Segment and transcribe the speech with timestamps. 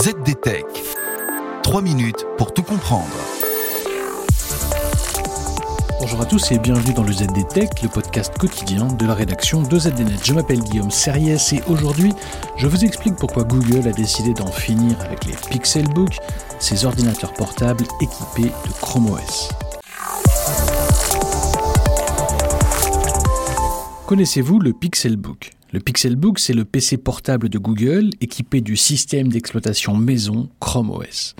[0.00, 0.64] ZDTech.
[1.64, 3.08] 3 minutes pour tout comprendre.
[5.98, 9.76] Bonjour à tous et bienvenue dans le ZDTech, le podcast quotidien de la rédaction de
[9.76, 10.24] ZDNet.
[10.24, 12.12] Je m'appelle Guillaume Serriès et aujourd'hui,
[12.56, 16.16] je vous explique pourquoi Google a décidé d'en finir avec les Pixelbook,
[16.60, 19.48] ces ordinateurs portables équipés de Chrome OS.
[24.08, 25.50] Connaissez-vous le Pixelbook?
[25.70, 31.36] Le Pixelbook, c'est le PC portable de Google équipé du système d'exploitation maison Chrome OS.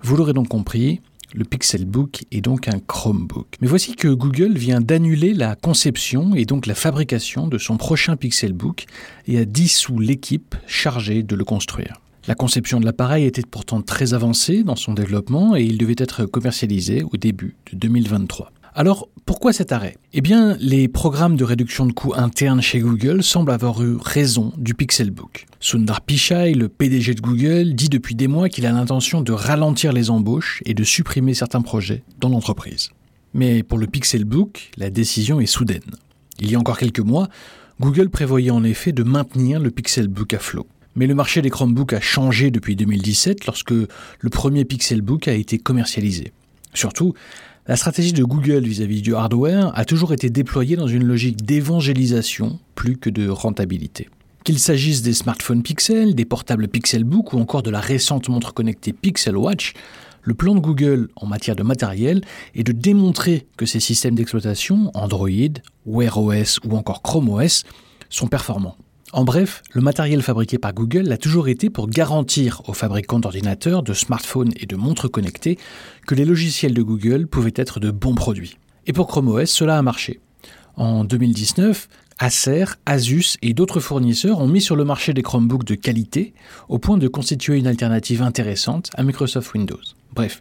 [0.00, 1.00] Vous l'aurez donc compris,
[1.32, 3.54] le Pixelbook est donc un Chromebook.
[3.60, 8.16] Mais voici que Google vient d'annuler la conception et donc la fabrication de son prochain
[8.16, 8.86] Pixelbook
[9.28, 12.00] et a dissous l'équipe chargée de le construire.
[12.26, 16.26] La conception de l'appareil était pourtant très avancée dans son développement et il devait être
[16.26, 18.50] commercialisé au début de 2023.
[18.74, 19.98] Alors, pourquoi cet arrêt?
[20.14, 24.50] Eh bien, les programmes de réduction de coûts internes chez Google semblent avoir eu raison
[24.56, 25.44] du Pixelbook.
[25.60, 29.92] Sundar Pichai, le PDG de Google, dit depuis des mois qu'il a l'intention de ralentir
[29.92, 32.88] les embauches et de supprimer certains projets dans l'entreprise.
[33.34, 35.82] Mais pour le Pixelbook, la décision est soudaine.
[36.40, 37.28] Il y a encore quelques mois,
[37.78, 40.66] Google prévoyait en effet de maintenir le Pixelbook à flot.
[40.96, 45.58] Mais le marché des Chromebooks a changé depuis 2017 lorsque le premier Pixelbook a été
[45.58, 46.32] commercialisé.
[46.74, 47.12] Surtout,
[47.68, 52.58] la stratégie de Google vis-à-vis du hardware a toujours été déployée dans une logique d'évangélisation
[52.74, 54.08] plus que de rentabilité.
[54.42, 58.92] Qu'il s'agisse des smartphones Pixel, des portables Pixelbook ou encore de la récente montre connectée
[58.92, 59.74] Pixel Watch,
[60.22, 62.22] le plan de Google en matière de matériel
[62.56, 65.28] est de démontrer que ces systèmes d'exploitation, Android,
[65.86, 67.62] Wear OS ou encore Chrome OS,
[68.08, 68.76] sont performants.
[69.14, 73.82] En bref, le matériel fabriqué par Google a toujours été pour garantir aux fabricants d'ordinateurs,
[73.82, 75.58] de smartphones et de montres connectées
[76.06, 78.56] que les logiciels de Google pouvaient être de bons produits.
[78.86, 80.20] Et pour Chrome OS, cela a marché.
[80.76, 81.88] En 2019,
[82.18, 86.32] Acer, Asus et d'autres fournisseurs ont mis sur le marché des Chromebooks de qualité
[86.70, 89.80] au point de constituer une alternative intéressante à Microsoft Windows.
[90.14, 90.40] Bref,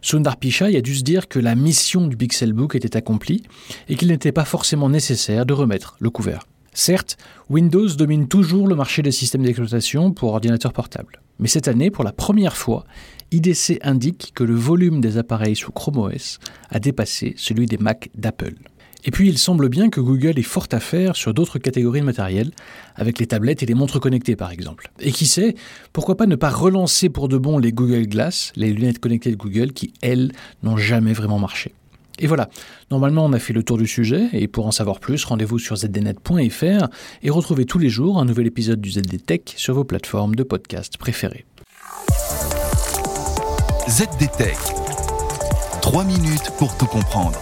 [0.00, 3.42] Sundar Pichai a dû se dire que la mission du Pixelbook était accomplie
[3.90, 6.46] et qu'il n'était pas forcément nécessaire de remettre le couvert.
[6.76, 7.16] Certes,
[7.48, 11.22] Windows domine toujours le marché des systèmes d'exploitation pour ordinateurs portables.
[11.38, 12.84] Mais cette année, pour la première fois,
[13.32, 16.38] IDC indique que le volume des appareils sous Chrome OS
[16.68, 18.56] a dépassé celui des Mac d'Apple.
[19.06, 22.04] Et puis il semble bien que Google ait fort à faire sur d'autres catégories de
[22.04, 22.50] matériel,
[22.94, 24.90] avec les tablettes et les montres connectées par exemple.
[25.00, 25.54] Et qui sait,
[25.94, 29.36] pourquoi pas ne pas relancer pour de bon les Google Glass, les lunettes connectées de
[29.36, 30.30] Google, qui elles
[30.62, 31.72] n'ont jamais vraiment marché.
[32.18, 32.48] Et voilà,
[32.90, 35.76] normalement on a fait le tour du sujet, et pour en savoir plus, rendez-vous sur
[35.76, 36.88] zdnet.fr
[37.22, 40.96] et retrouvez tous les jours un nouvel épisode du ZDTech sur vos plateformes de podcast
[40.96, 41.44] préférées.
[43.88, 44.56] ZDTech.
[45.82, 47.38] 3 minutes pour tout comprendre.